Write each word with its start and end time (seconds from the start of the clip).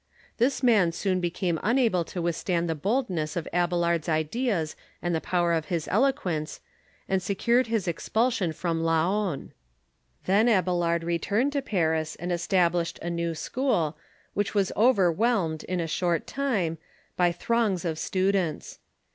This 0.37 0.63
man 0.63 0.91
soon 0.91 1.19
became 1.19 1.59
unable 1.61 2.03
to 2.05 2.23
withstand 2.23 2.67
the 2.67 2.73
boldness 2.73 3.35
of 3.35 3.47
Abelard's 3.53 4.09
ideas 4.09 4.75
and 4.99 5.13
the 5.13 5.21
power 5.21 5.53
of 5.53 5.65
his 5.65 5.87
eloquence, 5.91 6.59
and 7.07 7.21
secured 7.21 7.67
his 7.67 7.87
expulsion 7.87 8.51
from 8.51 8.83
Laon. 8.83 9.53
Then 10.25 10.49
Abelard 10.49 11.03
returned 11.03 11.53
to 11.53 11.61
Paris 11.61 12.15
and 12.15 12.31
established 12.31 12.97
a 13.03 13.11
new 13.11 13.35
school, 13.35 13.95
which 14.33 14.55
was 14.55 14.71
overwhelmed, 14.75 15.63
in 15.65 15.79
a 15.79 15.85
short 15.85 16.25
time, 16.25 16.79
by 17.15 17.31
throngs 17.31 17.85
of 17.85 17.99
stu 17.99 18.31
dents. 18.31 18.79